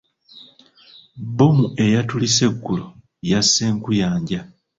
[1.27, 2.85] Bbomu eyatulise aggulo,
[3.29, 4.41] yasse nkuyanja.